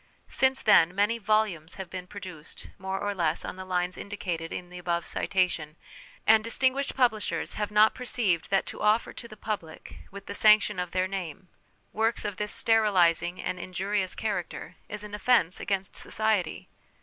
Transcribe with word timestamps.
Since 0.29 0.63
then 0.63 0.95
many 0.95 1.19
volumes 1.19 1.75
have 1.75 1.87
been 1.91 2.07
produced, 2.07 2.69
more 2.79 3.07
a 3.07 3.13
less 3.13 3.45
on 3.45 3.55
the 3.55 3.63
lines 3.63 3.99
indicated 3.99 4.51
in 4.51 4.71
the 4.71 4.79
above 4.79 5.05
citation, 5.05 5.75
and 6.25 6.43
distinguished 6.43 6.95
publishers 6.95 7.53
have 7.53 7.69
not 7.69 7.93
perceived 7.93 8.49
that 8.49 8.65
to 8.65 8.81
offer 8.81 9.13
to 9.13 9.27
the 9.27 9.37
public, 9.37 9.97
with 10.09 10.25
the 10.25 10.33
sanction 10.33 10.79
of 10.79 10.89
their 10.89 11.07
name, 11.07 11.49
works 11.93 12.25
of 12.25 12.37
this 12.37 12.51
sterilising 12.51 13.39
and 13.39 13.59
injurious 13.59 14.15
character, 14.15 14.75
is 14.89 15.03
an 15.03 15.13
offence 15.13 15.59
against 15.59 15.95
society. 15.95 16.67